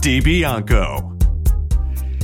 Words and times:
DiBianco. 0.00 1.12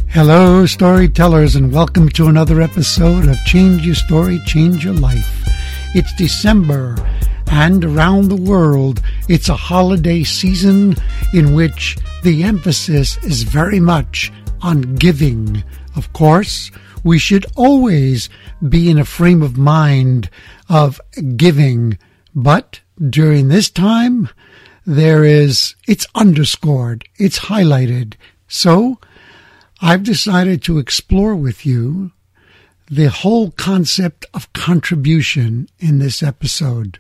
Hello, 0.09 0.67
storytellers, 0.67 1.57
and 1.57 1.73
welcome 1.73 2.09
to 2.11 2.29
another 2.29 2.61
episode 2.61 3.29
of 3.29 3.37
Change 3.45 3.85
Your 3.85 3.95
Story, 3.95 4.39
Change 4.47 4.85
Your 4.85 4.95
Life. 4.95 5.43
It's 5.95 6.15
December, 6.15 6.97
and 7.51 7.85
around 7.85 8.29
the 8.29 8.37
world, 8.37 9.03
it's 9.29 9.49
a 9.49 9.57
holiday 9.57 10.23
season 10.23 10.95
in 11.35 11.55
which 11.55 11.97
the 12.23 12.45
emphasis 12.45 13.17
is 13.25 13.43
very 13.43 13.81
much 13.81 14.33
on 14.61 14.95
giving. 14.95 15.65
Of 15.97 16.13
course, 16.13 16.71
we 17.03 17.19
should 17.19 17.47
always 17.57 18.29
be 18.69 18.91
in 18.91 18.99
a 18.99 19.05
frame 19.05 19.43
of 19.43 19.59
mind 19.59 20.31
of 20.69 21.01
giving, 21.37 21.99
but 22.35 22.81
during 23.11 23.49
this 23.49 23.71
time, 23.71 24.29
there 24.87 25.25
is, 25.25 25.75
it's 25.87 26.07
underscored, 26.15 27.05
it's 27.17 27.39
highlighted. 27.39 28.15
So 28.49 28.99
I've 29.81 30.03
decided 30.03 30.63
to 30.63 30.79
explore 30.79 31.35
with 31.35 31.65
you 31.65 32.13
the 32.91 33.09
whole 33.09 33.51
concept 33.53 34.27
of 34.35 34.53
contribution 34.53 35.69
in 35.79 35.99
this 35.99 36.23
episode. 36.23 36.99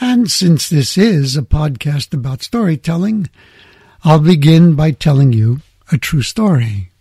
And 0.00 0.30
since 0.30 0.68
this 0.68 0.96
is 0.96 1.36
a 1.36 1.42
podcast 1.42 2.14
about 2.14 2.42
storytelling, 2.42 3.28
I'll 4.04 4.20
begin 4.20 4.74
by 4.74 4.92
telling 4.92 5.32
you 5.32 5.60
a 5.90 5.98
true 5.98 6.22
story. 6.22 6.92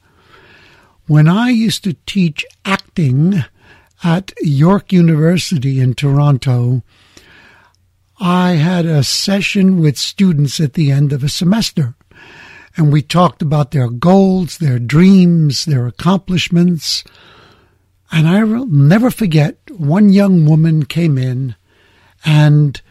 When 1.05 1.27
I 1.27 1.49
used 1.49 1.83
to 1.83 1.95
teach 2.05 2.45
acting 2.66 3.45
at 4.03 4.33
York 4.42 4.92
University 4.92 5.80
in 5.80 5.94
Toronto, 5.94 6.81
I 8.20 8.54
had 8.54 8.86
a 8.86 9.04
session 9.04 9.80
with 9.80 9.98
students 9.98 10.60
at 10.60 10.73
the 10.73 10.92
end 10.92 11.14
of 11.14 11.23
a 11.23 11.30
semester. 11.30 11.96
And 12.76 12.92
we 12.92 13.02
talked 13.02 13.42
about 13.42 13.72
their 13.72 13.90
goals, 13.90 14.58
their 14.58 14.80
dreams, 14.80 15.66
their 15.66 15.88
accomplishments. 15.88 17.04
And 18.12 18.28
I 18.28 18.44
will 18.44 18.68
never 18.68 19.12
forget 19.12 19.58
one 19.72 20.10
young 20.10 20.45
woman 20.45 20.86
came 20.86 21.18
in 21.18 21.56
and 22.26 22.82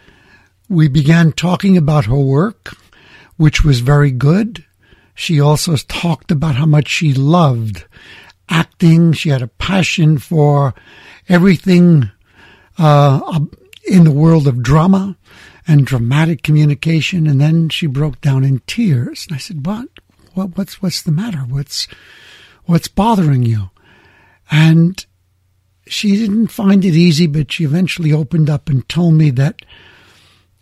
we 0.68 0.88
began 0.88 1.32
talking 1.32 1.76
about 1.76 2.06
her 2.06 2.18
work, 2.18 2.76
which 3.36 3.64
was 3.64 3.80
very 3.80 4.10
good. 4.10 4.64
She 5.14 5.40
also 5.40 5.76
talked 5.76 6.30
about 6.30 6.56
how 6.56 6.66
much 6.66 6.88
she 6.88 7.12
loved 7.12 7.84
acting. 8.48 9.12
She 9.12 9.30
had 9.30 9.42
a 9.42 9.48
passion 9.48 10.18
for 10.18 10.74
everything 11.28 12.10
uh, 12.78 13.40
in 13.86 14.04
the 14.04 14.10
world 14.10 14.46
of 14.46 14.62
drama 14.62 15.16
and 15.66 15.86
dramatic 15.86 16.42
communication. 16.42 17.26
And 17.26 17.40
then 17.40 17.68
she 17.68 17.86
broke 17.86 18.20
down 18.20 18.44
in 18.44 18.60
tears. 18.66 19.26
And 19.26 19.36
I 19.36 19.38
said, 19.38 19.66
what? 19.66 19.88
what 20.34 20.56
what's, 20.56 20.82
what's 20.82 21.02
the 21.02 21.12
matter? 21.12 21.38
What's, 21.38 21.88
what's 22.64 22.88
bothering 22.88 23.42
you? 23.42 23.70
And 24.50 25.04
she 25.86 26.16
didn't 26.16 26.48
find 26.48 26.84
it 26.84 26.94
easy, 26.94 27.26
but 27.26 27.50
she 27.52 27.64
eventually 27.64 28.12
opened 28.12 28.50
up 28.50 28.68
and 28.68 28.88
told 28.88 29.14
me 29.14 29.30
that 29.30 29.56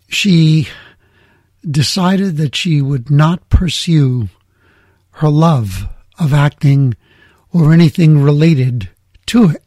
she 0.07 0.67
decided 1.69 2.37
that 2.37 2.55
she 2.55 2.81
would 2.81 3.09
not 3.09 3.49
pursue 3.49 4.29
her 5.11 5.29
love 5.29 5.87
of 6.19 6.33
acting 6.33 6.95
or 7.51 7.73
anything 7.73 8.21
related 8.21 8.89
to 9.25 9.49
it 9.49 9.63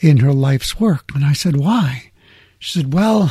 in 0.00 0.18
her 0.18 0.32
life's 0.32 0.78
work. 0.78 1.10
And 1.14 1.24
I 1.24 1.32
said, 1.32 1.56
why? 1.56 2.10
She 2.64 2.78
said, 2.78 2.94
"Well, 2.94 3.30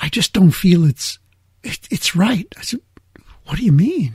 I 0.00 0.08
just 0.08 0.32
don't 0.32 0.52
feel 0.52 0.86
it's 0.86 1.18
it, 1.62 1.86
it's 1.90 2.16
right." 2.16 2.46
I 2.56 2.62
said, 2.62 2.80
"What 3.44 3.58
do 3.58 3.64
you 3.66 3.70
mean?" 3.70 4.14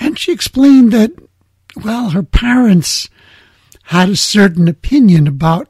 And 0.00 0.18
she 0.18 0.32
explained 0.32 0.92
that 0.92 1.12
well, 1.76 2.08
her 2.08 2.22
parents 2.22 3.10
had 3.82 4.08
a 4.08 4.16
certain 4.16 4.66
opinion 4.66 5.26
about 5.26 5.68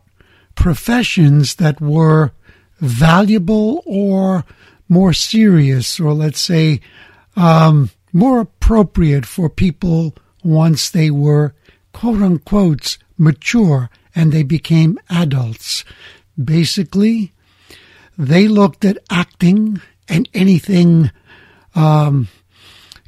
professions 0.55 1.57
that 1.57 1.81
were 1.81 2.31
valuable 2.79 3.83
or 3.85 4.45
more 4.89 5.13
serious, 5.13 5.99
or 5.99 6.13
let's 6.15 6.41
say 6.41 6.81
um, 7.35 7.91
more 8.13 8.39
appropriate 8.39 9.27
for 9.27 9.51
people 9.51 10.15
once 10.45 10.89
they 10.89 11.11
were 11.11 11.57
quote 11.93 12.23
unquote 12.23 12.99
mature 13.17 13.91
and 14.15 14.31
they 14.31 14.45
became 14.45 14.97
adults. 15.11 15.85
Basically, 16.41 17.33
they 18.19 18.49
looked 18.49 18.85
at 18.85 18.99
acting 19.09 19.81
and 20.09 20.29
anything 20.35 21.11
um, 21.75 22.29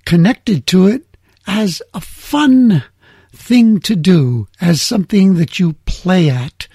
connected 0.05 0.67
to 0.69 0.87
it 0.87 1.05
as 1.47 1.83
a 1.93 2.01
fun 2.01 2.85
thing 3.33 3.81
to 3.81 3.97
do, 3.97 4.47
as 4.61 4.81
something 4.81 5.35
that 5.35 5.59
you 5.59 5.73
play 5.85 6.31
at, 6.31 6.69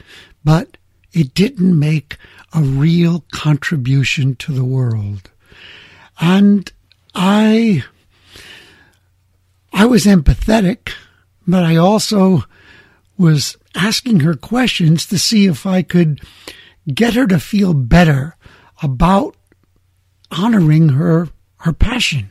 but 0.44 0.78
it 1.14 1.34
didn't 1.34 1.80
make 1.80 2.18
a 2.54 2.62
real 2.62 3.24
contribution 3.32 4.36
to 4.36 4.52
the 4.52 4.66
world. 4.66 5.30
And 6.20 6.72
I, 7.14 7.84
I 9.72 9.86
was 9.86 10.06
empathetic, 10.06 10.92
but 11.48 11.64
I 11.64 11.78
also 11.78 12.44
was 13.18 13.56
asking 13.76 14.22
her 14.22 14.36
questions 14.36 15.06
to 15.06 15.20
see 15.20 15.46
if 15.46 15.66
I 15.66 15.82
could 15.82 16.20
get 16.94 17.14
her 17.14 17.28
to 17.28 17.40
feel 17.40 17.74
better 17.74 18.36
about 18.82 19.36
honoring 20.32 20.90
her 20.90 21.30
her 21.60 21.74
passion. 21.74 22.30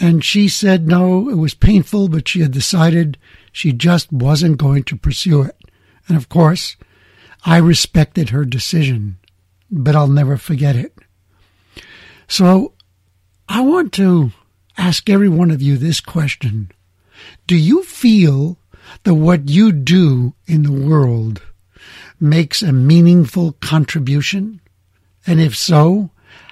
And 0.00 0.24
she 0.24 0.48
said 0.48 0.88
no, 0.88 1.28
it 1.28 1.36
was 1.36 1.54
painful, 1.54 2.08
but 2.08 2.26
she 2.26 2.40
had 2.40 2.50
decided 2.50 3.18
she 3.52 3.72
just 3.72 4.12
wasn't 4.12 4.58
going 4.58 4.84
to 4.84 4.96
pursue 4.96 5.42
it. 5.42 5.56
And 6.08 6.16
of 6.16 6.28
course, 6.28 6.76
I 7.44 7.58
respected 7.58 8.30
her 8.30 8.44
decision, 8.44 9.18
but 9.70 9.94
I'll 9.94 10.08
never 10.08 10.36
forget 10.36 10.76
it. 10.76 10.96
So 12.26 12.72
I 13.48 13.60
want 13.60 13.92
to 13.94 14.32
ask 14.76 15.08
every 15.08 15.28
one 15.28 15.50
of 15.50 15.62
you 15.62 15.76
this 15.76 16.00
question. 16.00 16.70
Do 17.46 17.56
you 17.56 17.82
feel 17.82 18.58
that 19.04 19.14
what 19.14 19.48
you 19.48 19.70
do 19.72 20.34
in 20.46 20.62
the 20.62 20.72
world 20.72 21.42
makes 22.22 22.62
a 22.62 22.72
meaningful 22.72 23.52
contribution? 23.60 24.60
And 25.26 25.40
if 25.40 25.56
so, 25.56 26.10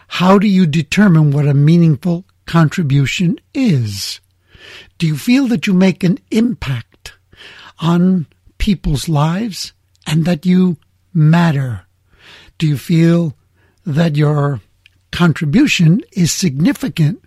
how 0.08 0.38
do 0.38 0.46
you 0.46 0.66
determine 0.66 1.30
what 1.30 1.46
a 1.46 1.54
meaningful 1.54 2.24
contribution 2.44 3.38
is? 3.54 4.20
Do 4.98 5.06
you 5.06 5.16
feel 5.16 5.46
that 5.46 5.66
you 5.66 5.72
make 5.72 6.02
an 6.02 6.18
impact 6.30 7.14
on 7.78 8.26
people's 8.58 9.08
lives 9.08 9.72
and 10.06 10.24
that 10.24 10.44
you 10.44 10.76
matter? 11.14 11.86
Do 12.58 12.66
you 12.66 12.76
feel 12.76 13.36
that 13.86 14.16
your 14.16 14.60
contribution 15.12 16.02
is 16.12 16.32
significant? 16.32 17.22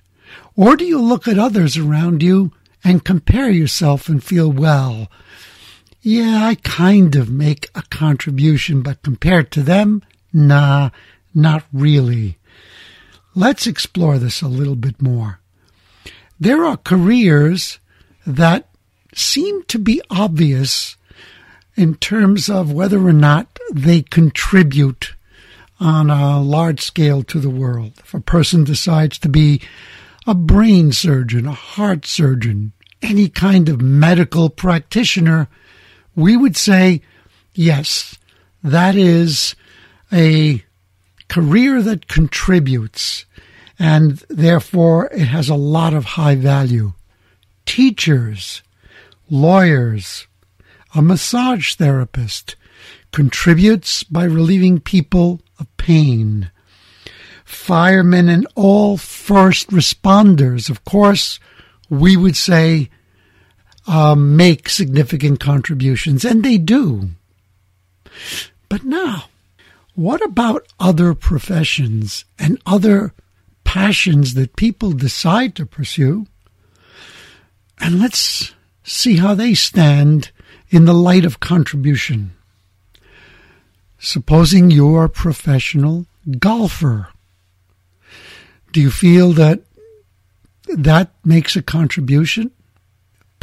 Or 0.56 0.76
do 0.76 0.86
you 0.86 1.02
look 1.02 1.28
at 1.28 1.40
others 1.40 1.78
around 1.78 2.22
you 2.22 2.52
and 2.84 3.06
compare 3.06 3.50
yourself 3.50 4.10
and 4.10 4.24
feel, 4.24 4.52
well, 4.52 5.10
yeah, 6.04 6.46
I 6.46 6.56
kind 6.56 7.16
of 7.16 7.30
make 7.30 7.70
a 7.74 7.82
contribution, 7.84 8.82
but 8.82 9.02
compared 9.04 9.52
to 9.52 9.64
them, 9.64 10.04
nah, 10.34 10.90
not 11.34 11.64
really. 11.72 12.38
Let's 13.34 13.66
explore 13.66 14.18
this 14.20 14.42
a 14.42 14.50
little 14.50 14.76
bit 14.76 15.02
more. 15.02 15.40
There 16.38 16.66
are 16.66 16.76
careers 16.76 17.80
that 18.28 18.68
seem 19.16 19.64
to 19.64 19.80
be 19.80 20.02
obvious 20.10 20.98
in 21.78 21.96
terms 21.96 22.50
of 22.50 22.74
whether 22.74 23.00
or 23.08 23.14
not 23.14 23.58
they 23.72 24.02
contribute 24.02 25.16
on 25.80 26.10
a 26.10 26.42
large 26.42 26.82
scale 26.82 27.24
to 27.24 27.40
the 27.40 27.50
world. 27.50 27.94
If 28.00 28.14
a 28.14 28.20
person 28.20 28.66
decides 28.66 29.18
to 29.20 29.30
be 29.30 29.62
a 30.28 30.36
brain 30.36 30.92
surgeon, 30.92 31.48
a 31.48 31.54
heart 31.54 32.06
surgeon, 32.06 32.74
any 33.02 33.30
kind 33.30 33.70
of 33.70 33.82
medical 33.82 34.50
practitioner, 34.50 35.48
we 36.16 36.38
would 36.38 36.56
say, 36.56 37.02
yes, 37.54 38.18
that 38.64 38.96
is 38.96 39.56
a 40.12 40.64
career 41.28 41.82
that 41.82 42.08
contributes 42.08 43.26
and 43.80 44.24
therefore 44.30 45.08
it 45.12 45.26
has 45.26 45.50
a 45.50 45.56
lot 45.56 45.94
of 45.94 46.06
high 46.06 46.36
value. 46.36 46.94
teachers, 47.66 48.62
lawyers, 49.30 50.28
a 50.94 51.02
massage 51.02 51.76
therapist 51.76 52.56
contributes 53.12 54.04
by 54.04 54.26
relieving 54.26 54.80
people 54.80 55.42
of 55.60 55.78
pain. 55.78 56.52
Firemen 57.46 58.30
and 58.30 58.48
all 58.56 58.98
first 58.98 59.70
responders, 59.70 60.70
of 60.70 60.84
course, 60.84 61.40
we 61.90 62.18
would 62.18 62.36
say 62.36 62.90
um, 63.88 64.36
make 64.36 64.70
significant 64.70 65.40
contributions, 65.40 66.24
and 66.24 66.44
they 66.44 66.58
do. 66.58 67.10
But 68.70 68.84
now, 68.84 69.26
what 69.96 70.24
about 70.24 70.66
other 70.80 71.14
professions 71.14 72.26
and 72.40 72.62
other 72.66 73.14
passions 73.64 74.34
that 74.34 74.56
people 74.56 74.92
decide 74.92 75.56
to 75.56 75.66
pursue? 75.66 76.26
And 77.80 78.00
let's 78.00 78.54
see 78.84 79.18
how 79.18 79.36
they 79.36 79.54
stand 79.54 80.32
in 80.70 80.86
the 80.86 80.94
light 80.94 81.26
of 81.26 81.40
contribution. 81.40 82.34
Supposing 84.00 84.72
you're 84.72 85.06
a 85.06 85.10
professional 85.10 86.06
golfer. 86.40 87.10
Do 88.72 88.82
you 88.82 88.90
feel 88.90 89.34
that 89.34 89.62
that 90.68 91.12
makes 91.24 91.56
a 91.56 91.62
contribution? 91.62 92.52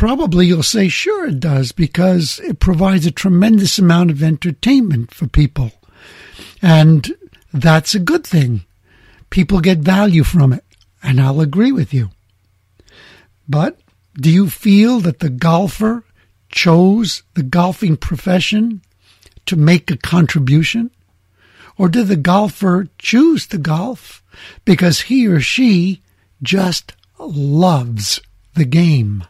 Probably 0.00 0.47
you'll 0.47 0.62
say, 0.62 0.88
sure, 0.88 1.26
it 1.26 1.41
does, 1.41 1.73
because 1.73 2.41
it 2.43 2.58
provides 2.58 3.05
a 3.05 3.11
tremendous 3.11 3.79
amount 3.79 4.11
of 4.11 4.23
entertainment 4.23 5.12
for 5.12 5.26
people. 5.26 5.73
And 6.62 7.14
that's 7.52 7.94
a 7.94 7.99
good 7.99 8.26
thing. 8.26 8.64
People 9.29 9.61
get 9.61 9.81
value 9.81 10.25
from 10.25 10.55
it. 10.55 10.64
And 11.02 11.20
I'll 11.20 11.43
agree 11.43 11.70
with 11.70 11.93
you. 11.93 12.08
But 13.47 13.79
do 14.14 14.31
you 14.31 14.49
feel 14.49 15.00
that 15.00 15.19
the 15.19 15.29
golfer 15.29 16.02
chose 16.49 17.23
the 17.35 17.43
golfing 17.43 17.99
profession 17.99 18.81
to 19.44 19.55
make 19.55 19.91
a 19.91 19.99
contribution? 19.99 20.93
Or 21.76 21.91
did 21.91 22.08
the 22.08 22.17
golfer 22.17 22.88
choose 22.97 23.47
to 23.49 23.58
golf 23.58 24.25
because 24.64 25.02
he 25.02 25.29
or 25.29 25.41
she 25.41 26.00
just 26.43 26.94
loves 27.19 28.23
the 28.55 28.64
game? 28.64 29.25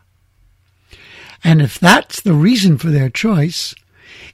And 1.42 1.62
if 1.62 1.78
that's 1.78 2.20
the 2.20 2.34
reason 2.34 2.78
for 2.78 2.88
their 2.88 3.10
choice, 3.10 3.74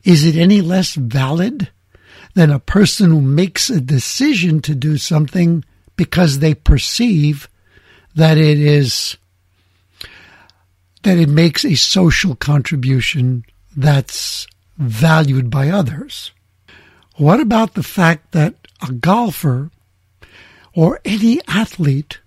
is 0.05 0.25
it 0.25 0.37
any 0.37 0.61
less 0.61 0.94
valid 0.94 1.70
than 2.35 2.50
a 2.50 2.58
person 2.58 3.11
who 3.11 3.20
makes 3.20 3.70
a 3.70 3.81
decision 3.81 4.61
to 4.62 4.75
do 4.75 4.99
something 4.99 5.64
because 5.97 6.38
they 6.38 6.55
perceive 6.55 7.49
that 8.14 8.38
it 8.38 8.58
is 8.58 9.17
that 11.03 11.19
it 11.19 11.29
makes 11.29 11.64
a 11.64 11.76
social 11.76 12.35
contribution 12.35 13.44
that's 13.76 14.47
valued 14.76 15.49
by 15.50 15.69
others. 15.69 16.32
What 17.17 17.41
about 17.41 17.75
the 17.75 17.82
fact 17.82 18.32
that 18.32 18.55
a 18.87 18.93
golfer 18.93 19.70
or 20.75 21.00
any 21.05 21.41
athlete 21.47 22.19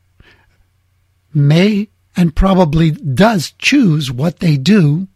may 1.33 1.89
and 2.15 2.35
probably 2.35 2.91
does 2.91 3.53
choose 3.57 4.11
what 4.11 4.39
they 4.39 4.57
do 4.57 5.07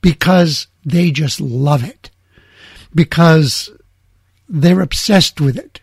because 0.00 0.66
they 0.84 1.10
just 1.10 1.40
love 1.40 1.82
it, 1.82 2.10
because 2.94 3.70
they're 4.48 4.80
obsessed 4.80 5.40
with 5.40 5.56
it. 5.56 5.80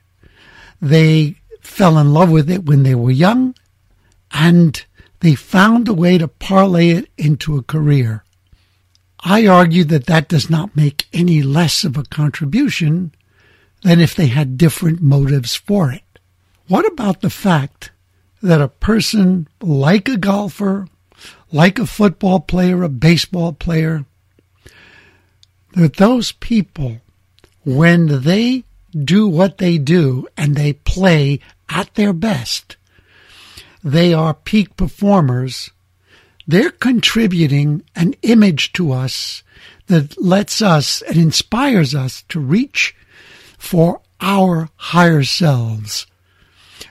They 0.81 1.35
fell 1.61 1.97
in 1.97 2.13
love 2.13 2.29
with 2.29 2.49
it 2.49 2.65
when 2.65 2.83
they 2.83 2.95
were 2.95 3.11
young 3.11 3.55
and 4.31 4.85
they 5.21 5.35
found 5.35 5.87
a 5.87 5.93
way 5.93 6.17
to 6.17 6.27
parlay 6.27 6.89
it 6.89 7.09
into 7.17 7.57
a 7.57 7.63
career. 7.63 8.23
I 9.21 9.47
argue 9.47 9.85
that 9.85 10.07
that 10.07 10.27
does 10.27 10.49
not 10.49 10.75
make 10.75 11.07
any 11.13 11.41
less 11.41 11.85
of 11.85 11.97
a 11.97 12.03
contribution 12.03 13.13
than 13.81 14.01
if 14.01 14.15
they 14.15 14.27
had 14.27 14.57
different 14.57 15.01
motives 15.01 15.55
for 15.55 15.91
it. 15.91 16.03
What 16.67 16.85
about 16.85 17.21
the 17.21 17.29
fact 17.29 17.91
that 18.43 18.61
a 18.61 18.67
person 18.67 19.47
like 19.61 20.09
a 20.09 20.17
golfer, 20.17 20.85
like 21.51 21.79
a 21.79 21.87
football 21.87 22.41
player, 22.41 22.83
a 22.83 22.89
baseball 22.89 23.53
player, 23.53 24.05
that 25.71 25.95
those 25.95 26.33
people, 26.33 26.97
when 27.63 28.21
they 28.21 28.65
do 28.91 29.27
what 29.27 29.57
they 29.57 29.77
do 29.77 30.27
and 30.35 30.55
they 30.55 30.73
play 30.73 31.39
at 31.69 31.95
their 31.95 32.11
best, 32.11 32.75
they 33.81 34.13
are 34.13 34.33
peak 34.33 34.75
performers. 34.75 35.71
They're 36.45 36.69
contributing 36.69 37.83
an 37.95 38.13
image 38.23 38.73
to 38.73 38.91
us 38.91 39.41
that 39.87 40.21
lets 40.21 40.61
us 40.61 41.01
and 41.03 41.15
inspires 41.15 41.95
us 41.95 42.23
to 42.27 42.41
reach 42.41 42.93
for 43.57 44.01
our 44.19 44.69
higher 44.75 45.23
selves. 45.23 46.05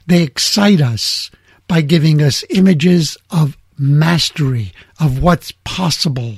They 0.06 0.22
excite 0.22 0.80
us 0.80 1.30
by 1.72 1.80
giving 1.80 2.20
us 2.20 2.44
images 2.50 3.16
of 3.30 3.56
mastery, 3.78 4.74
of 5.00 5.22
what's 5.22 5.52
possible. 5.64 6.34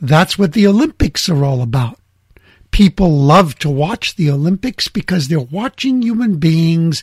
That's 0.00 0.38
what 0.38 0.52
the 0.52 0.64
Olympics 0.64 1.28
are 1.28 1.44
all 1.44 1.60
about. 1.60 1.98
People 2.70 3.10
love 3.10 3.58
to 3.58 3.68
watch 3.68 4.14
the 4.14 4.30
Olympics 4.30 4.86
because 4.86 5.26
they're 5.26 5.40
watching 5.40 6.02
human 6.02 6.36
beings 6.36 7.02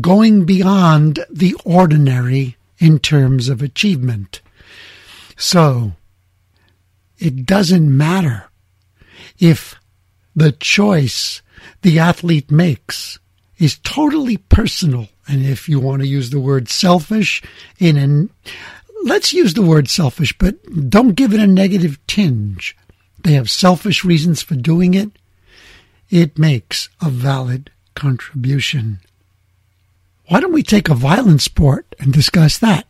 going 0.00 0.46
beyond 0.46 1.26
the 1.28 1.54
ordinary 1.66 2.56
in 2.78 3.00
terms 3.00 3.50
of 3.50 3.60
achievement. 3.60 4.40
So, 5.36 5.92
it 7.18 7.44
doesn't 7.44 7.94
matter 7.94 8.48
if 9.38 9.74
the 10.34 10.52
choice 10.52 11.42
the 11.82 11.98
athlete 11.98 12.50
makes 12.50 13.18
is 13.58 13.78
totally 13.78 14.36
personal 14.36 15.08
and 15.28 15.44
if 15.44 15.68
you 15.68 15.80
want 15.80 16.02
to 16.02 16.08
use 16.08 16.30
the 16.30 16.40
word 16.40 16.68
selfish 16.68 17.42
in 17.78 17.96
an, 17.96 18.30
let's 19.04 19.32
use 19.32 19.54
the 19.54 19.62
word 19.62 19.88
selfish, 19.88 20.36
but 20.38 20.56
don't 20.88 21.16
give 21.16 21.34
it 21.34 21.40
a 21.40 21.46
negative 21.46 21.98
tinge. 22.06 22.76
They 23.22 23.32
have 23.32 23.50
selfish 23.50 24.04
reasons 24.04 24.42
for 24.42 24.54
doing 24.54 24.94
it. 24.94 25.10
It 26.10 26.38
makes 26.38 26.88
a 27.02 27.10
valid 27.10 27.70
contribution. 27.94 29.00
Why 30.28 30.40
don't 30.40 30.52
we 30.52 30.62
take 30.62 30.88
a 30.88 30.94
violent 30.94 31.42
sport 31.42 31.94
and 31.98 32.12
discuss 32.12 32.58
that? 32.58 32.86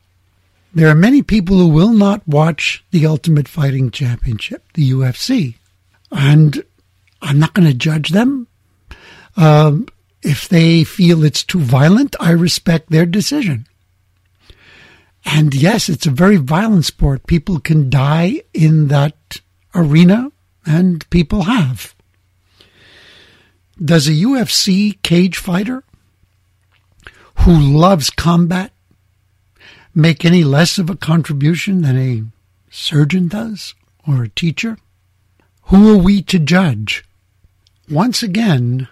There 0.75 0.89
are 0.89 0.95
many 0.95 1.23
people 1.23 1.57
who 1.57 1.69
will 1.69 1.93
not 1.93 2.27
watch 2.29 2.85
the 2.91 3.07
Ultimate 3.07 3.49
Fighting 3.49 3.91
Championship, 3.91 4.63
the 4.75 4.91
UFC, 4.91 5.55
and 6.13 6.63
I'm 7.23 7.39
not 7.39 7.55
going 7.55 7.67
to 7.67 7.75
judge 7.75 8.11
them. 8.11 8.47
Um, 9.39 9.87
if 10.27 10.49
they 10.49 10.83
feel 10.83 11.23
it's 11.23 11.45
too 11.45 11.61
violent, 11.61 12.17
I 12.19 12.33
respect 12.33 12.91
their 12.91 13.07
decision. 13.07 13.67
And 15.25 15.55
yes, 15.55 15.89
it's 15.89 16.07
a 16.07 16.11
very 16.11 16.37
violent 16.37 16.85
sport. 16.85 17.29
People 17.29 17.61
can 17.61 17.89
die 17.89 18.43
in 18.53 18.89
that 18.89 19.41
arena, 19.73 20.33
and 20.65 21.09
people 21.11 21.45
have. 21.45 21.95
Does 23.83 24.09
a 24.09 24.13
UFC 24.13 25.01
cage 25.03 25.37
fighter 25.37 25.85
who 27.41 27.53
loves 27.57 28.11
combat 28.11 28.73
make 29.95 30.25
any 30.25 30.43
less 30.43 30.77
of 30.77 30.91
a 30.91 30.97
contribution 30.97 31.83
than 31.83 31.97
a 31.97 32.25
surgeon 32.69 33.29
does 33.29 33.75
or 34.09 34.25
a 34.25 34.29
teacher? 34.29 34.77
Who 35.65 35.95
are 35.95 36.03
we 36.03 36.23
to 36.23 36.39
judge? 36.41 37.05
Once 37.89 38.23
again, 38.23 38.89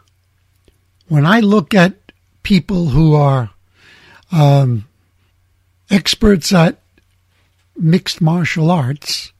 when 1.08 1.26
I 1.26 1.40
look 1.40 1.74
at 1.74 1.94
people 2.42 2.86
who 2.86 3.14
are 3.14 3.50
um, 4.32 4.86
experts 5.90 6.52
at 6.52 6.80
mixed 7.76 8.20
martial 8.20 8.70
arts, 8.70 9.32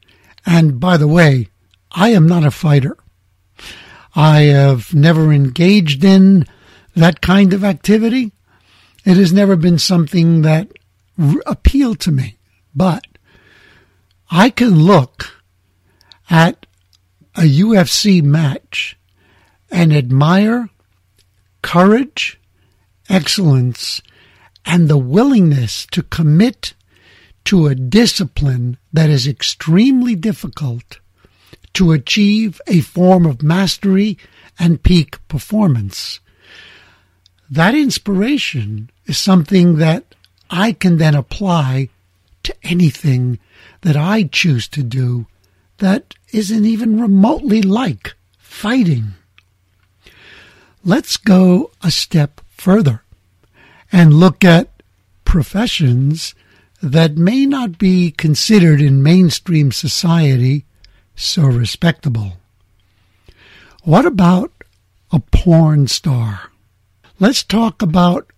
and 0.45 0.79
by 0.79 0.97
the 0.97 1.07
way, 1.07 1.49
I 1.91 2.09
am 2.09 2.27
not 2.27 2.45
a 2.45 2.51
fighter. 2.51 2.97
I 4.15 4.41
have 4.41 4.93
never 4.93 5.31
engaged 5.31 6.03
in 6.03 6.45
that 6.95 7.21
kind 7.21 7.53
of 7.53 7.63
activity. 7.63 8.31
It 9.03 9.17
has 9.17 9.33
never 9.33 9.55
been 9.55 9.79
something 9.79 10.41
that 10.43 10.71
r- 11.19 11.41
appealed 11.45 11.99
to 12.01 12.11
me. 12.11 12.37
But 12.73 13.05
I 14.31 14.49
can 14.49 14.79
look 14.79 15.41
at 16.29 16.65
a 17.35 17.41
UFC 17.41 18.21
match 18.23 18.97
and 19.69 19.93
admire 19.93 20.69
courage, 21.65 22.39
excellence, 23.09 23.99
and 24.67 24.87
the 24.87 24.99
willingness 24.99 25.87
to 25.87 26.03
commit 26.03 26.75
to 27.43 27.65
a 27.65 27.73
discipline 27.73 28.77
that 28.93 29.09
is 29.09 29.27
extremely 29.27 30.13
difficult 30.13 30.99
to 31.73 31.91
achieve 31.91 32.61
a 32.67 32.81
form 32.81 33.25
of 33.25 33.41
mastery 33.41 34.15
and 34.59 34.83
peak 34.83 35.17
performance. 35.27 36.19
That 37.49 37.73
inspiration 37.73 38.91
is 39.07 39.17
something 39.17 39.77
that 39.77 40.13
I 40.51 40.71
can 40.71 40.97
then 40.97 41.15
apply 41.15 41.89
to 42.43 42.55
anything 42.61 43.39
that 43.81 43.97
I 43.97 44.29
choose 44.31 44.67
to 44.67 44.83
do 44.83 45.25
that 45.79 46.13
isn't 46.31 46.65
even 46.65 47.01
remotely 47.01 47.63
like 47.63 48.13
fighting. 48.37 49.15
Let's 50.87 51.17
go 51.17 51.71
a 51.81 51.89
step 51.89 52.41
further 52.51 53.01
and 53.91 54.13
look 54.13 54.43
at 54.43 54.69
professions 55.23 56.35
that 56.79 57.17
may 57.17 57.47
not 57.47 57.79
be 57.79 58.11
considered 58.11 58.79
in 58.79 59.01
mainstream 59.01 59.71
society 59.71 60.65
so 61.15 61.41
respectable. 61.41 62.33
What 63.81 64.05
about 64.05 64.51
a 65.11 65.19
porn 65.19 65.87
star? 65.87 66.51
Let's 67.19 67.41
talk 67.41 67.81
about 67.81 68.31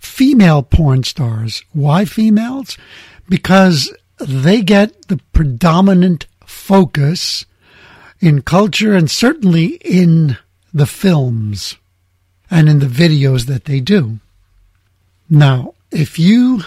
female 0.00 0.64
porn 0.64 1.04
stars. 1.04 1.62
Why 1.72 2.04
females? 2.04 2.76
Because 3.28 3.94
they 4.18 4.60
get 4.60 5.06
the 5.06 5.20
predominant 5.32 6.26
focus 6.44 7.46
in 8.18 8.42
culture 8.42 8.92
and 8.92 9.08
certainly 9.08 9.78
in 9.84 10.36
the 10.76 10.86
films 10.86 11.76
and 12.50 12.68
in 12.68 12.80
the 12.80 12.86
videos 12.86 13.46
that 13.46 13.64
they 13.64 13.80
do. 13.80 14.18
Now, 15.30 15.72
if 15.90 16.18
you 16.18 16.64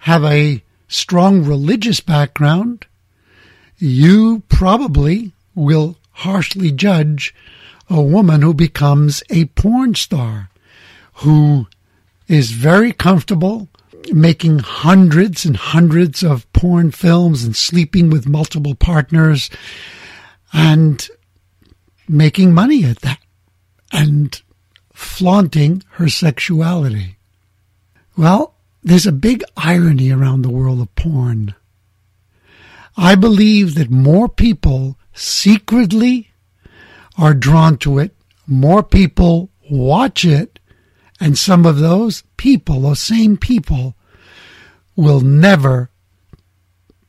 have 0.00 0.22
a 0.24 0.62
strong 0.88 1.42
religious 1.42 2.00
background, 2.00 2.86
you 3.78 4.42
probably 4.50 5.32
will 5.54 5.96
harshly 6.10 6.70
judge 6.70 7.34
a 7.88 8.02
woman 8.02 8.42
who 8.42 8.52
becomes 8.52 9.22
a 9.30 9.46
porn 9.46 9.94
star, 9.94 10.50
who 11.14 11.66
is 12.28 12.50
very 12.50 12.92
comfortable 12.92 13.68
making 14.12 14.58
hundreds 14.58 15.46
and 15.46 15.56
hundreds 15.56 16.22
of 16.22 16.50
porn 16.52 16.90
films 16.90 17.42
and 17.42 17.56
sleeping 17.56 18.10
with 18.10 18.28
multiple 18.28 18.74
partners 18.74 19.48
and 20.52 21.08
making 22.06 22.52
money 22.52 22.84
at 22.84 23.00
that 23.00 23.18
and 23.90 24.40
flaunting 24.92 25.82
her 25.92 26.08
sexuality. 26.08 27.16
Well, 28.16 28.54
there's 28.82 29.06
a 29.06 29.12
big 29.12 29.42
irony 29.56 30.10
around 30.10 30.42
the 30.42 30.50
world 30.50 30.80
of 30.80 30.94
porn. 30.94 31.54
I 32.96 33.14
believe 33.14 33.74
that 33.74 33.90
more 33.90 34.28
people 34.28 34.98
secretly 35.12 36.30
are 37.16 37.34
drawn 37.34 37.76
to 37.78 37.98
it, 37.98 38.14
more 38.46 38.82
people 38.82 39.50
watch 39.70 40.24
it, 40.24 40.58
and 41.20 41.36
some 41.36 41.66
of 41.66 41.78
those 41.78 42.22
people, 42.36 42.80
those 42.80 43.00
same 43.00 43.36
people, 43.36 43.94
will 44.96 45.20
never 45.20 45.90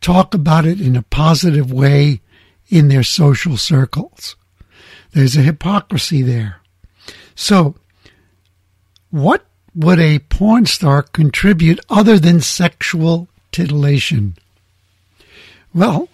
talk 0.01 0.33
about 0.33 0.65
it 0.65 0.81
in 0.81 0.95
a 0.95 1.03
positive 1.03 1.71
way 1.71 2.21
in 2.67 2.87
their 2.87 3.03
social 3.03 3.57
circles. 3.57 4.35
There's 5.11 5.35
a 5.35 5.41
hypocrisy 5.41 6.21
there. 6.21 6.60
So, 7.35 7.75
what 9.09 9.45
would 9.73 9.99
a 9.99 10.19
porn 10.19 10.65
star 10.65 11.01
contribute 11.01 11.79
other 11.89 12.19
than 12.19 12.41
sexual 12.41 13.27
titillation? 13.51 14.37
Well, 15.73 16.09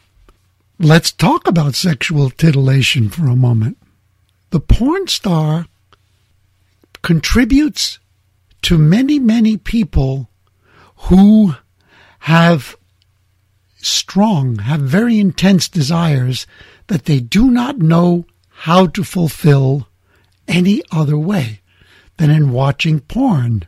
let's 0.80 1.12
talk 1.12 1.48
about 1.48 1.76
sexual 1.76 2.30
titillation 2.30 3.10
for 3.10 3.28
a 3.28 3.36
moment. 3.36 3.78
The 4.52 4.60
porn 4.60 5.08
star 5.08 5.68
contributes 7.02 8.00
to 8.64 8.78
many, 8.78 9.20
many 9.20 9.58
people 9.58 10.30
who 11.10 11.56
have 12.20 12.76
strong, 13.78 14.60
have 14.60 14.82
very 14.82 15.20
intense 15.20 15.68
desires 15.68 16.46
that 16.88 17.06
they 17.06 17.20
do 17.20 17.50
not 17.50 17.78
know 17.78 18.26
how 18.50 18.88
to 18.88 19.04
fulfill 19.04 19.87
any 20.48 20.84
other 20.92 21.18
way 21.18 21.62
than 22.18 22.30
in 22.30 22.52
watching 22.52 23.00
porn. 23.00 23.68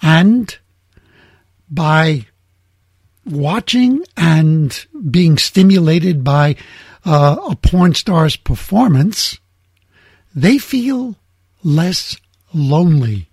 And 0.00 0.56
by 1.70 2.26
watching 3.24 4.04
and 4.16 4.86
being 5.10 5.38
stimulated 5.38 6.24
by 6.24 6.56
uh, 7.04 7.36
a 7.50 7.56
porn 7.56 7.94
star's 7.94 8.36
performance, 8.36 9.38
they 10.34 10.58
feel 10.58 11.16
less 11.62 12.16
lonely. 12.52 13.28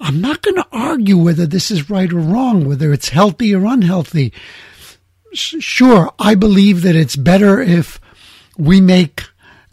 I'm 0.00 0.20
not 0.20 0.42
going 0.42 0.56
to 0.56 0.66
argue 0.72 1.16
whether 1.16 1.46
this 1.46 1.70
is 1.70 1.90
right 1.90 2.12
or 2.12 2.18
wrong, 2.18 2.64
whether 2.64 2.92
it's 2.92 3.10
healthy 3.10 3.54
or 3.54 3.66
unhealthy. 3.66 4.32
Sure, 5.32 6.10
I 6.18 6.34
believe 6.34 6.82
that 6.82 6.96
it's 6.96 7.16
better 7.16 7.60
if 7.60 8.00
we 8.58 8.80
make 8.80 9.22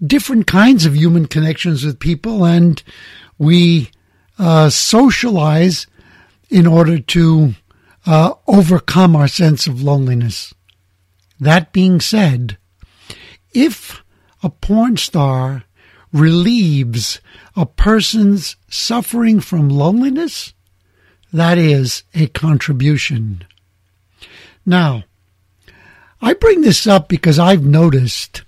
different 0.06 0.48
kinds 0.48 0.86
of 0.86 0.96
human 0.96 1.28
connections 1.28 1.84
with 1.84 2.00
people 2.00 2.46
and 2.46 2.82
we 3.38 3.90
uh, 4.38 4.70
socialize 4.70 5.88
in 6.50 6.66
order 6.66 7.00
to 7.00 7.54
uh, 8.06 8.34
overcome 8.48 9.16
our 9.16 9.28
sense 9.28 9.68
of 9.68 9.84
loneliness. 9.84 10.54
That 11.40 11.72
being 11.72 12.02
said, 12.02 12.58
if 13.54 14.04
a 14.44 14.50
porn 14.50 14.98
star 14.98 15.64
relieves 16.12 17.20
a 17.56 17.66
person's 17.66 18.56
suffering 18.70 19.40
from 19.40 19.70
loneliness, 19.70 20.54
that 21.32 21.58
is 21.58 22.04
a 22.14 22.28
contribution. 22.28 23.46
Now, 24.66 25.04
I 26.22 26.34
bring 26.34 26.62
this 26.62 26.88
up 26.88 27.08
because 27.08 27.40
I've 27.40 27.64
noticed 27.64 28.44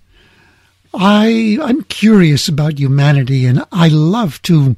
I 0.93 1.57
I'm 1.61 1.83
curious 1.83 2.47
about 2.47 2.79
humanity 2.79 3.45
and 3.45 3.63
I 3.71 3.87
love 3.87 4.41
to 4.43 4.75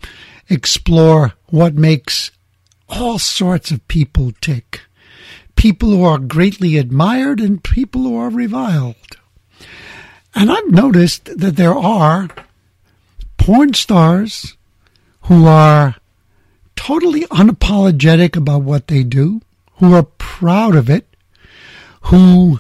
explore 0.50 1.34
what 1.48 1.74
makes 1.74 2.32
all 2.90 3.18
sorts 3.20 3.72
of 3.72 3.88
people 3.88 4.32
tick. 4.42 4.82
People 5.56 5.90
who 5.90 6.04
are 6.04 6.18
greatly 6.18 6.78
admired 6.78 7.40
and 7.40 7.64
people 7.64 8.04
who 8.04 8.18
are 8.18 8.30
reviled. 8.30 8.96
And 10.36 10.52
I've 10.52 10.72
noticed 10.72 11.26
that 11.38 11.56
there 11.56 11.76
are 11.76 12.30
porn 13.38 13.74
stars 13.74 14.58
who 15.24 15.46
are 15.46 15.96
totally 16.76 17.22
unapologetic 17.26 18.36
about 18.36 18.64
what 18.64 18.88
they 18.88 19.04
do, 19.04 19.42
who 19.76 19.94
are 19.94 20.04
proud 20.04 20.76
of 20.76 20.90
it, 20.90 21.08
who 22.02 22.60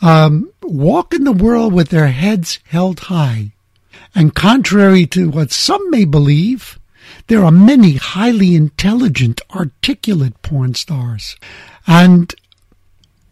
um, 0.00 0.50
walk 0.68 1.14
in 1.14 1.24
the 1.24 1.32
world 1.32 1.72
with 1.72 1.88
their 1.88 2.08
heads 2.08 2.58
held 2.64 3.00
high. 3.00 3.52
And 4.14 4.34
contrary 4.34 5.06
to 5.06 5.30
what 5.30 5.50
some 5.50 5.90
may 5.90 6.04
believe, 6.04 6.78
there 7.26 7.44
are 7.44 7.50
many 7.50 7.94
highly 7.94 8.54
intelligent, 8.54 9.40
articulate 9.54 10.40
porn 10.42 10.74
stars. 10.74 11.36
And 11.86 12.34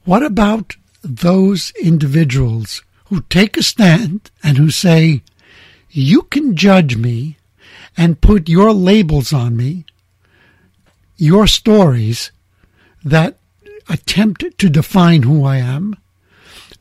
what 0.05 0.23
about 0.23 0.77
those 1.03 1.73
individuals 1.81 2.83
who 3.07 3.23
take 3.23 3.57
a 3.57 3.63
stand 3.63 4.31
and 4.43 4.57
who 4.57 4.71
say, 4.71 5.23
you 5.91 6.23
can 6.23 6.57
judge 6.57 6.97
me 6.97 7.37
and 7.97 8.21
put 8.21 8.49
your 8.49 8.73
labels 8.73 9.33
on 9.33 9.57
me, 9.57 9.85
your 11.17 11.47
stories 11.47 12.33
that 13.05 13.39
attempt 13.89 14.45
to 14.59 14.69
define 14.71 15.23
who 15.23 15.45
I 15.45 15.59
am, 15.59 15.97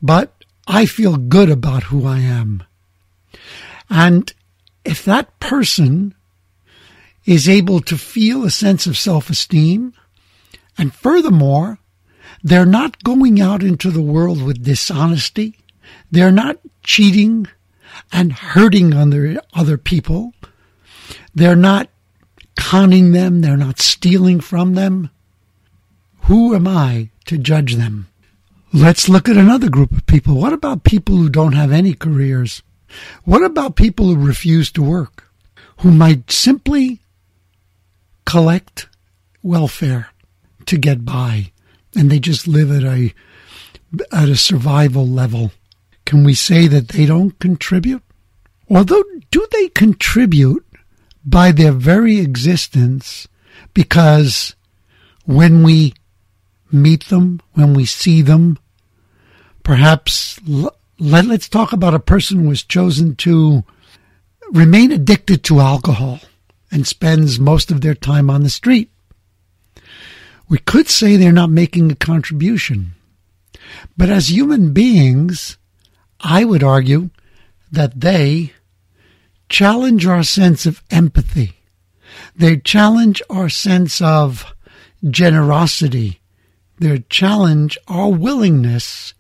but 0.02 0.41
I 0.74 0.86
feel 0.86 1.18
good 1.18 1.50
about 1.50 1.84
who 1.84 2.08
I 2.08 2.20
am. 2.20 2.64
And 3.90 4.34
if 4.86 5.04
that 5.04 5.38
person 5.42 6.16
is 7.26 7.50
able 7.50 7.82
to 7.82 7.98
feel 7.98 8.46
a 8.46 8.50
sense 8.50 8.88
of 8.88 8.98
self-esteem, 8.98 9.94
and 10.78 10.96
furthermore, 10.96 11.78
they're 12.42 12.66
not 12.66 13.04
going 13.04 13.42
out 13.42 13.62
into 13.62 13.92
the 13.92 14.02
world 14.02 14.42
with 14.42 14.64
dishonesty. 14.64 15.60
They're 16.10 16.32
not 16.32 16.60
cheating 16.84 17.48
and 18.10 18.32
hurting 18.32 18.94
other, 18.94 19.42
other 19.54 19.78
people. 19.78 20.34
They're 21.36 21.58
not 21.58 21.90
conning 22.56 23.12
them. 23.12 23.42
They're 23.42 23.58
not 23.58 23.82
stealing 23.82 24.40
from 24.40 24.76
them. 24.76 25.10
Who 26.24 26.56
am 26.56 26.66
I 26.66 27.10
to 27.26 27.38
judge 27.38 27.76
them? 27.76 28.08
Let's 28.74 29.10
look 29.10 29.28
at 29.28 29.36
another 29.36 29.70
group 29.70 29.92
of 29.92 30.06
people. 30.06 30.36
What 30.36 30.54
about 30.54 30.86
people 30.86 31.18
who 31.18 31.30
don't 31.30 31.52
have 31.54 31.74
any 31.74 31.94
careers? 31.94 32.64
What 33.26 33.44
about 33.44 33.76
people 33.76 34.06
who 34.06 34.16
refuse 34.16 34.72
to 34.72 34.82
work? 34.82 35.26
Who 35.80 35.92
might 35.92 36.32
simply 36.32 37.02
collect 38.26 38.88
welfare 39.44 40.10
to 40.68 40.78
get 40.78 41.04
by 41.04 41.52
and 41.98 42.10
they 42.10 42.20
just 42.20 42.48
live 42.48 42.72
at 42.72 42.84
a 42.84 43.14
at 44.10 44.30
a 44.30 44.38
survival 44.38 45.06
level. 45.06 45.52
Can 46.06 46.24
we 46.24 46.34
say 46.34 46.68
that 46.68 46.90
they 46.90 47.06
don't 47.06 47.38
contribute? 47.40 48.04
Although 48.70 49.04
do 49.32 49.46
they 49.52 49.68
contribute 49.68 50.66
by 51.26 51.52
their 51.52 51.74
very 51.74 52.20
existence 52.20 53.28
because 53.74 54.56
when 55.26 55.62
we 55.62 55.94
meet 56.72 57.08
them, 57.08 57.42
when 57.54 57.74
we 57.74 57.86
see 57.86 58.22
them. 58.22 58.58
Perhaps 59.64 60.40
let, 60.48 61.26
us 61.30 61.48
talk 61.48 61.74
about 61.74 61.94
a 61.94 62.00
person 62.00 62.44
who 62.44 62.50
has 62.50 62.64
chosen 62.64 63.16
to 63.18 63.64
remain 64.52 64.92
addicted 64.92 65.44
to 65.44 65.60
alcohol 65.60 66.20
and 66.72 66.88
spends 66.88 67.40
most 67.40 67.72
of 67.72 67.82
their 67.82 67.96
time 67.96 68.30
on 68.30 68.44
the 68.44 68.50
street. 68.50 68.92
We 70.50 70.58
could 70.58 70.90
say 70.90 71.16
they're 71.16 71.32
not 71.32 71.50
making 71.50 71.92
a 71.92 71.96
contribution. 71.96 72.94
But 73.96 74.10
as 74.10 74.32
human 74.32 74.74
beings, 74.74 75.58
I 76.20 76.44
would 76.44 76.64
argue 76.64 77.10
that 77.72 78.02
they 78.02 78.54
challenge 79.48 80.06
our 80.06 80.24
sense 80.24 80.66
of 80.66 80.84
empathy. 80.92 81.54
They 82.36 82.58
challenge 82.58 83.22
our 83.30 83.50
sense 83.50 84.02
of 84.02 84.54
generosity. 85.10 86.22
They 86.80 87.00
challenge 87.10 87.78
our 87.88 88.10
willingness 88.10 89.14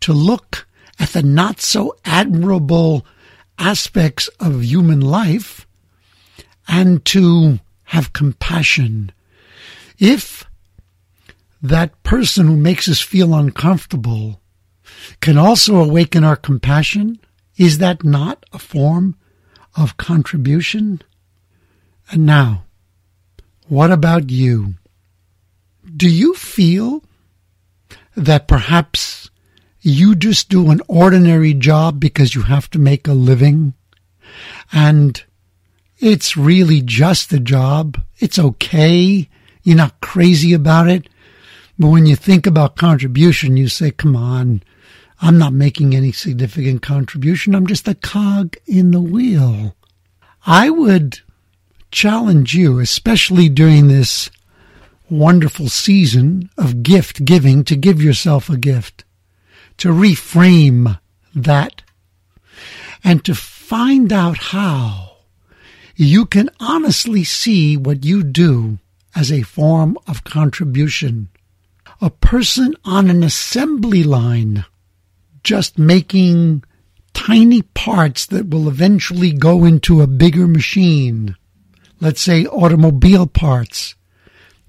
to 0.00 0.12
look 0.12 0.66
at 0.98 1.10
the 1.10 1.22
not 1.22 1.60
so 1.60 1.96
admirable 2.04 3.06
aspects 3.58 4.28
of 4.38 4.64
human 4.64 5.00
life 5.00 5.66
and 6.68 7.04
to 7.04 7.60
have 7.84 8.12
compassion. 8.12 9.12
If 9.98 10.44
that 11.62 12.02
person 12.02 12.46
who 12.46 12.56
makes 12.56 12.88
us 12.88 13.00
feel 13.00 13.34
uncomfortable 13.34 14.40
can 15.20 15.36
also 15.36 15.76
awaken 15.76 16.24
our 16.24 16.36
compassion, 16.36 17.18
is 17.56 17.78
that 17.78 18.04
not 18.04 18.44
a 18.52 18.58
form 18.58 19.16
of 19.76 19.96
contribution? 19.96 21.02
And 22.10 22.26
now, 22.26 22.64
what 23.68 23.90
about 23.90 24.30
you? 24.30 24.74
Do 25.96 26.08
you 26.08 26.34
feel 26.34 27.02
that 28.16 28.48
perhaps 28.48 29.29
you 29.82 30.14
just 30.14 30.48
do 30.48 30.70
an 30.70 30.80
ordinary 30.88 31.54
job 31.54 32.00
because 32.00 32.34
you 32.34 32.42
have 32.42 32.68
to 32.70 32.78
make 32.78 33.08
a 33.08 33.12
living 33.12 33.74
and 34.72 35.22
it's 35.98 36.36
really 36.36 36.80
just 36.80 37.32
a 37.32 37.40
job. 37.40 38.00
It's 38.18 38.38
okay. 38.38 39.28
You're 39.62 39.76
not 39.76 40.00
crazy 40.00 40.52
about 40.52 40.88
it. 40.88 41.08
But 41.78 41.88
when 41.88 42.06
you 42.06 42.16
think 42.16 42.46
about 42.46 42.76
contribution, 42.76 43.56
you 43.56 43.68
say, 43.68 43.90
come 43.90 44.16
on, 44.16 44.62
I'm 45.20 45.38
not 45.38 45.52
making 45.52 45.94
any 45.94 46.12
significant 46.12 46.82
contribution. 46.82 47.54
I'm 47.54 47.66
just 47.66 47.88
a 47.88 47.94
cog 47.94 48.56
in 48.66 48.90
the 48.90 49.00
wheel. 49.00 49.76
I 50.46 50.70
would 50.70 51.20
challenge 51.90 52.54
you, 52.54 52.78
especially 52.78 53.48
during 53.48 53.88
this 53.88 54.30
wonderful 55.10 55.68
season 55.68 56.48
of 56.56 56.82
gift 56.82 57.24
giving, 57.24 57.64
to 57.64 57.76
give 57.76 58.02
yourself 58.02 58.48
a 58.48 58.56
gift, 58.56 59.04
to 59.80 59.88
reframe 59.88 60.98
that, 61.34 61.82
and 63.02 63.24
to 63.24 63.34
find 63.34 64.12
out 64.12 64.36
how 64.36 65.16
you 65.96 66.26
can 66.26 66.48
honestly 66.60 67.24
see 67.24 67.76
what 67.76 68.04
you 68.04 68.22
do 68.22 68.78
as 69.14 69.32
a 69.32 69.42
form 69.42 69.98
of 70.06 70.24
contribution. 70.24 71.28
A 72.00 72.10
person 72.10 72.74
on 72.84 73.10
an 73.10 73.22
assembly 73.22 74.02
line 74.02 74.64
just 75.42 75.78
making 75.78 76.62
tiny 77.12 77.62
parts 77.62 78.26
that 78.26 78.48
will 78.48 78.68
eventually 78.68 79.32
go 79.32 79.64
into 79.64 80.00
a 80.00 80.06
bigger 80.06 80.46
machine, 80.46 81.36
let's 82.00 82.20
say 82.20 82.46
automobile 82.46 83.26
parts, 83.26 83.94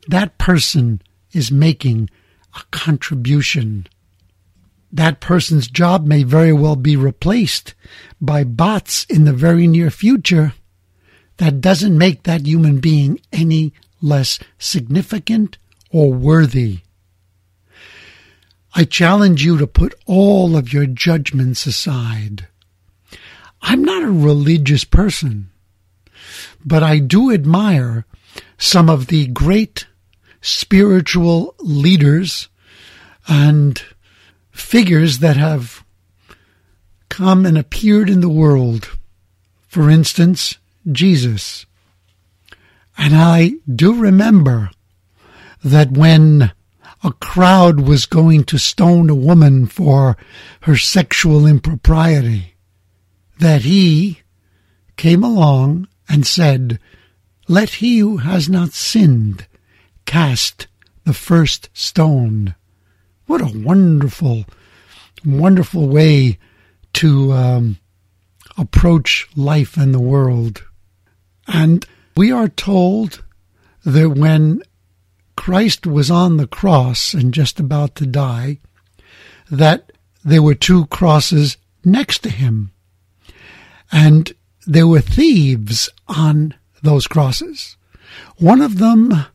that 0.07 0.37
person 0.37 1.01
is 1.31 1.51
making 1.51 2.09
a 2.55 2.61
contribution. 2.71 3.87
That 4.91 5.21
person's 5.21 5.67
job 5.67 6.05
may 6.05 6.23
very 6.23 6.51
well 6.51 6.75
be 6.75 6.95
replaced 6.95 7.73
by 8.19 8.43
bots 8.43 9.05
in 9.05 9.23
the 9.23 9.33
very 9.33 9.67
near 9.67 9.89
future 9.89 10.53
that 11.37 11.61
doesn't 11.61 11.97
make 11.97 12.23
that 12.23 12.45
human 12.45 12.79
being 12.79 13.19
any 13.31 13.73
less 14.01 14.39
significant 14.59 15.57
or 15.89 16.13
worthy. 16.13 16.79
I 18.73 18.83
challenge 18.83 19.43
you 19.43 19.57
to 19.57 19.67
put 19.67 19.95
all 20.05 20.55
of 20.55 20.71
your 20.71 20.85
judgments 20.85 21.65
aside. 21.65 22.47
I'm 23.61 23.83
not 23.83 24.03
a 24.03 24.11
religious 24.11 24.83
person, 24.83 25.49
but 26.65 26.83
I 26.83 26.99
do 26.99 27.31
admire 27.31 28.05
some 28.57 28.89
of 28.89 29.07
the 29.07 29.27
great 29.27 29.87
spiritual 30.41 31.55
leaders 31.59 32.47
and 33.27 33.81
figures 34.51 35.19
that 35.19 35.37
have 35.37 35.83
come 37.09 37.45
and 37.45 37.57
appeared 37.57 38.09
in 38.09 38.21
the 38.21 38.29
world. 38.29 38.97
For 39.67 39.89
instance, 39.89 40.57
Jesus. 40.91 41.65
And 42.97 43.15
I 43.15 43.53
do 43.73 43.93
remember 43.93 44.69
that 45.63 45.91
when 45.91 46.51
a 47.03 47.11
crowd 47.13 47.81
was 47.81 48.05
going 48.05 48.43
to 48.45 48.59
stone 48.59 49.09
a 49.09 49.15
woman 49.15 49.65
for 49.65 50.17
her 50.61 50.77
sexual 50.77 51.47
impropriety, 51.47 52.55
that 53.39 53.63
he 53.63 54.21
came 54.97 55.23
along 55.23 55.87
and 56.07 56.27
said, 56.27 56.79
Let 57.47 57.69
he 57.75 57.99
who 57.99 58.17
has 58.17 58.49
not 58.49 58.73
sinned 58.73 59.47
cast 60.05 60.67
the 61.05 61.13
first 61.13 61.69
stone. 61.73 62.55
What 63.31 63.39
a 63.39 63.57
wonderful, 63.57 64.43
wonderful 65.25 65.87
way 65.87 66.37
to 66.95 67.31
um, 67.31 67.77
approach 68.57 69.25
life 69.37 69.77
and 69.77 69.93
the 69.93 70.01
world. 70.01 70.65
And 71.47 71.85
we 72.17 72.29
are 72.29 72.49
told 72.49 73.23
that 73.85 74.09
when 74.09 74.61
Christ 75.37 75.87
was 75.87 76.11
on 76.11 76.35
the 76.35 76.45
cross 76.45 77.13
and 77.13 77.33
just 77.33 77.57
about 77.57 77.95
to 77.95 78.05
die, 78.05 78.59
that 79.49 79.93
there 80.25 80.43
were 80.43 80.53
two 80.53 80.87
crosses 80.87 81.55
next 81.85 82.23
to 82.23 82.29
him. 82.29 82.73
And 83.93 84.33
there 84.67 84.87
were 84.87 84.99
thieves 84.99 85.89
on 86.09 86.53
those 86.83 87.07
crosses. 87.07 87.77
One 88.39 88.61
of 88.61 88.79
them 88.79 89.25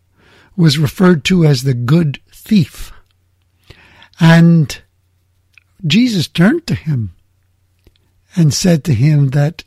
was 0.55 0.77
referred 0.77 1.25
to 1.25 1.47
as 1.47 1.63
the 1.63 1.73
good 1.73 2.21
thief. 2.31 2.93
And 4.19 4.81
Jesus 5.87 6.29
turned 6.29 6.67
to 6.67 6.75
him 6.75 7.15
and 8.35 8.53
said 8.53 8.85
to 8.85 8.95
him 8.95 9.31
that 9.31 9.65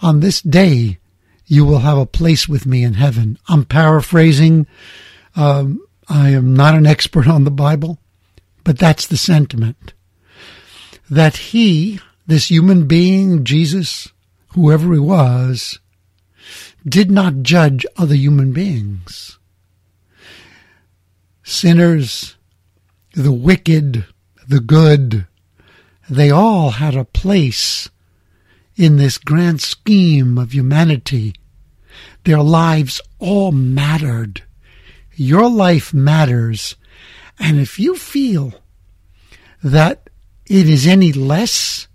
on 0.00 0.20
this 0.20 0.40
day 0.40 0.98
you 1.46 1.64
will 1.64 1.80
have 1.80 1.98
a 1.98 2.06
place 2.06 2.48
with 2.48 2.66
me 2.66 2.84
in 2.84 2.94
heaven. 2.94 3.38
I'm 3.48 3.64
paraphrasing. 3.64 4.66
Um, 5.34 5.80
I 6.08 6.30
am 6.30 6.54
not 6.54 6.74
an 6.74 6.86
expert 6.86 7.26
on 7.26 7.44
the 7.44 7.50
Bible, 7.50 7.98
but 8.64 8.78
that's 8.78 9.06
the 9.06 9.16
sentiment. 9.16 9.92
That 11.10 11.36
he, 11.36 12.00
this 12.26 12.50
human 12.50 12.86
being, 12.86 13.44
Jesus, 13.44 14.08
whoever 14.48 14.92
he 14.92 14.98
was, 14.98 15.78
did 16.86 17.10
not 17.10 17.42
judge 17.42 17.86
other 17.96 18.14
human 18.14 18.52
beings. 18.52 19.38
Sinners, 21.42 22.36
the 23.18 23.32
wicked, 23.32 24.04
the 24.46 24.60
good, 24.60 25.26
they 26.08 26.30
all 26.30 26.70
had 26.70 26.94
a 26.94 27.04
place 27.04 27.88
in 28.76 28.96
this 28.96 29.18
grand 29.18 29.60
scheme 29.60 30.38
of 30.38 30.54
humanity. 30.54 31.34
Their 32.22 32.40
lives 32.40 33.00
all 33.18 33.50
mattered. 33.50 34.44
Your 35.16 35.50
life 35.50 35.92
matters. 35.92 36.76
And 37.40 37.58
if 37.58 37.80
you 37.80 37.96
feel 37.96 38.54
that 39.64 40.08
it 40.46 40.68
is 40.68 40.86
any 40.86 41.12
less 41.12 41.88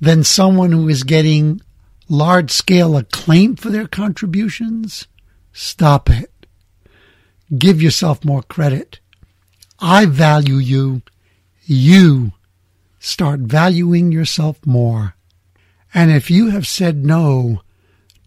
than 0.00 0.22
someone 0.22 0.70
who 0.70 0.88
is 0.88 1.02
getting 1.02 1.60
large 2.08 2.52
scale 2.52 2.96
acclaim 2.96 3.56
for 3.56 3.70
their 3.70 3.88
contributions, 3.88 5.08
stop 5.52 6.08
it. 6.08 6.46
Give 7.58 7.82
yourself 7.82 8.24
more 8.24 8.44
credit. 8.44 9.00
I 9.82 10.06
value 10.06 10.58
you. 10.58 11.02
You 11.64 12.32
start 13.00 13.40
valuing 13.40 14.12
yourself 14.12 14.64
more. 14.64 15.16
And 15.92 16.12
if 16.12 16.30
you 16.30 16.50
have 16.50 16.68
said 16.68 17.04
no 17.04 17.62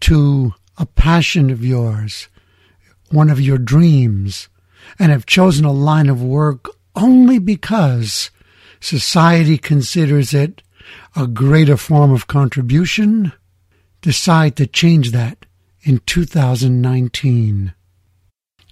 to 0.00 0.52
a 0.76 0.84
passion 0.84 1.48
of 1.48 1.64
yours, 1.64 2.28
one 3.10 3.30
of 3.30 3.40
your 3.40 3.56
dreams, 3.56 4.48
and 4.98 5.10
have 5.10 5.24
chosen 5.24 5.64
a 5.64 5.72
line 5.72 6.10
of 6.10 6.22
work 6.22 6.68
only 6.94 7.38
because 7.38 8.30
society 8.78 9.56
considers 9.56 10.34
it 10.34 10.62
a 11.16 11.26
greater 11.26 11.78
form 11.78 12.12
of 12.12 12.26
contribution, 12.26 13.32
decide 14.02 14.56
to 14.56 14.66
change 14.66 15.10
that 15.12 15.46
in 15.82 16.00
2019. 16.04 17.72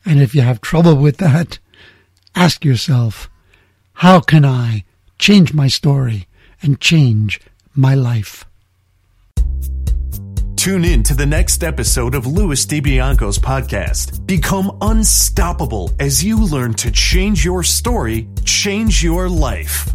And 0.05 0.20
if 0.20 0.35
you 0.35 0.42
have 0.42 0.61
trouble 0.61 0.97
with 0.97 1.16
that, 1.16 1.59
Ask 2.37 2.64
yourself, 2.64 3.31
how 3.92 4.18
can 4.18 4.44
I 4.44 4.85
change 5.20 5.55
my 5.55 5.68
story 5.68 6.27
and 6.62 6.81
change 6.81 7.40
my 7.77 7.94
life? 7.94 8.44
Tune 10.57 10.85
in 10.85 11.05
to 11.05 11.14
the 11.14 11.27
next 11.27 11.62
episode 11.62 12.14
of 12.16 12.27
Louis 12.27 12.66
DiBianco's 12.66 13.38
podcast. 13.38 14.27
Become 14.27 14.77
unstoppable 14.81 15.92
as 16.01 16.25
you 16.25 16.44
learn 16.44 16.75
to 16.75 16.90
change 16.90 17.44
your 17.44 17.62
story, 17.62 18.29
change 18.44 19.05
your 19.05 19.29
life. 19.29 19.94